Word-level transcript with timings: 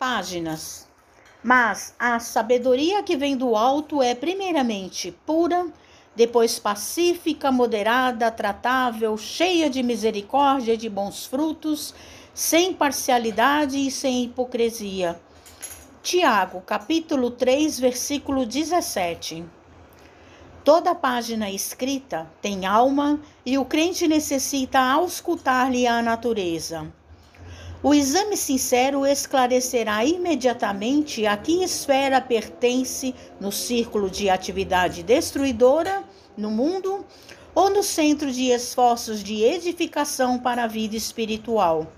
páginas. 0.00 0.88
Mas 1.44 1.94
a 1.98 2.18
sabedoria 2.18 3.02
que 3.02 3.18
vem 3.18 3.36
do 3.36 3.54
alto 3.54 4.02
é, 4.02 4.14
primeiramente, 4.14 5.14
pura, 5.26 5.66
depois 6.16 6.58
pacífica, 6.58 7.52
moderada, 7.52 8.30
tratável, 8.30 9.14
cheia 9.18 9.68
de 9.68 9.82
misericórdia 9.82 10.72
e 10.72 10.78
de 10.78 10.88
bons 10.88 11.26
frutos, 11.26 11.94
sem 12.32 12.72
parcialidade 12.72 13.76
e 13.76 13.90
sem 13.90 14.24
hipocrisia. 14.24 15.20
Tiago, 16.02 16.62
capítulo 16.62 17.30
3, 17.30 17.78
versículo 17.78 18.46
17. 18.46 19.44
Toda 20.64 20.94
página 20.94 21.50
escrita 21.50 22.26
tem 22.40 22.64
alma 22.64 23.20
e 23.44 23.58
o 23.58 23.66
crente 23.66 24.08
necessita 24.08 24.80
auscultar-lhe 24.80 25.86
a 25.86 26.00
natureza. 26.00 26.90
O 27.82 27.94
exame 27.94 28.36
sincero 28.36 29.06
esclarecerá 29.06 30.04
imediatamente 30.04 31.26
a 31.26 31.34
que 31.34 31.64
esfera 31.64 32.20
pertence 32.20 33.14
no 33.40 33.50
círculo 33.50 34.10
de 34.10 34.28
atividade 34.28 35.02
destruidora 35.02 36.04
no 36.36 36.50
mundo 36.50 37.06
ou 37.54 37.70
no 37.70 37.82
centro 37.82 38.30
de 38.30 38.50
esforços 38.50 39.24
de 39.24 39.42
edificação 39.42 40.38
para 40.38 40.64
a 40.64 40.66
vida 40.66 40.94
espiritual. 40.94 41.90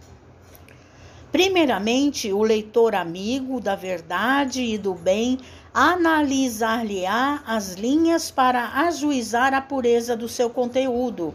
Primeiramente, 1.33 2.33
o 2.33 2.45
leitor 2.45 2.95
amigo 2.95 3.61
da 3.61 3.75
verdade 3.75 4.63
e 4.63 4.79
do 4.79 4.95
bem 4.95 5.41
analisar-lhe-á 5.75 7.43
as 7.45 7.73
linhas 7.73 8.31
para 8.31 8.85
ajuizar 8.87 9.53
a 9.53 9.61
pureza 9.61 10.17
do 10.17 10.29
seu 10.29 10.49
conteúdo 10.49 11.35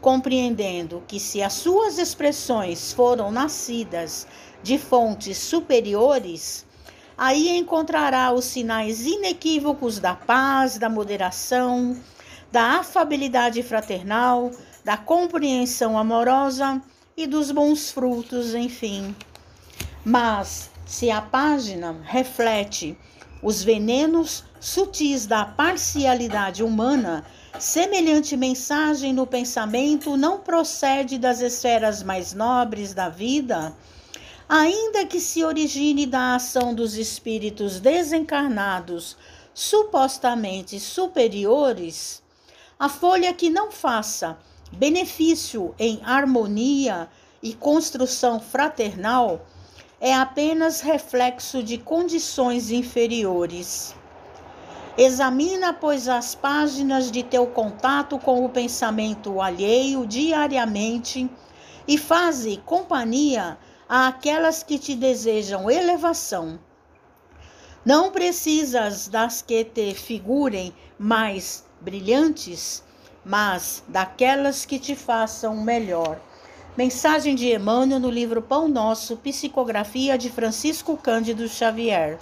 compreendendo 0.00 1.02
que 1.06 1.18
se 1.18 1.42
as 1.42 1.54
suas 1.54 1.98
expressões 1.98 2.92
foram 2.92 3.30
nascidas 3.30 4.26
de 4.62 4.78
fontes 4.78 5.38
superiores, 5.38 6.66
aí 7.16 7.56
encontrará 7.56 8.32
os 8.32 8.44
sinais 8.44 9.04
inequívocos 9.04 9.98
da 9.98 10.14
paz, 10.14 10.78
da 10.78 10.88
moderação, 10.88 11.98
da 12.50 12.78
afabilidade 12.78 13.62
fraternal, 13.62 14.50
da 14.84 14.96
compreensão 14.96 15.98
amorosa 15.98 16.80
e 17.16 17.26
dos 17.26 17.50
bons 17.50 17.90
frutos, 17.90 18.54
enfim. 18.54 19.14
Mas 20.04 20.70
se 20.86 21.10
a 21.10 21.20
página 21.20 21.96
reflete 22.04 22.96
os 23.42 23.62
venenos 23.62 24.44
sutis 24.60 25.26
da 25.26 25.44
parcialidade 25.44 26.62
humana, 26.62 27.24
Semelhante 27.58 28.36
mensagem 28.36 29.12
no 29.12 29.26
pensamento 29.26 30.16
não 30.16 30.38
procede 30.38 31.18
das 31.18 31.40
esferas 31.40 32.04
mais 32.04 32.32
nobres 32.32 32.94
da 32.94 33.08
vida, 33.08 33.74
ainda 34.48 35.04
que 35.04 35.18
se 35.18 35.42
origine 35.42 36.06
da 36.06 36.36
ação 36.36 36.72
dos 36.72 36.96
espíritos 36.96 37.80
desencarnados 37.80 39.16
supostamente 39.52 40.78
superiores, 40.78 42.22
a 42.78 42.88
folha 42.88 43.34
que 43.34 43.50
não 43.50 43.72
faça 43.72 44.38
benefício 44.70 45.74
em 45.80 46.00
harmonia 46.04 47.08
e 47.42 47.54
construção 47.54 48.38
fraternal 48.38 49.44
é 50.00 50.14
apenas 50.14 50.80
reflexo 50.80 51.62
de 51.62 51.76
condições 51.76 52.70
inferiores. 52.70 53.94
Examina, 54.96 55.72
pois, 55.72 56.08
as 56.08 56.34
páginas 56.34 57.10
de 57.10 57.22
teu 57.22 57.46
contato 57.46 58.18
com 58.18 58.44
o 58.44 58.48
pensamento 58.48 59.40
alheio 59.40 60.06
diariamente 60.06 61.28
e 61.86 61.96
faze 61.96 62.56
companhia 62.64 63.58
àquelas 63.88 64.62
que 64.62 64.78
te 64.78 64.94
desejam 64.94 65.70
elevação. 65.70 66.58
Não 67.84 68.10
precisas 68.10 69.08
das 69.08 69.40
que 69.40 69.64
te 69.64 69.94
figurem 69.94 70.74
mais 70.98 71.64
brilhantes, 71.80 72.84
mas 73.24 73.82
daquelas 73.88 74.66
que 74.66 74.78
te 74.78 74.94
façam 74.94 75.56
melhor. 75.56 76.20
Mensagem 76.78 77.34
de 77.34 77.52
Emmanuel 77.52 77.98
no 77.98 78.08
livro 78.08 78.40
Pão 78.40 78.68
Nosso, 78.68 79.16
Psicografia 79.16 80.16
de 80.16 80.30
Francisco 80.30 80.96
Cândido 80.96 81.48
Xavier. 81.48 82.20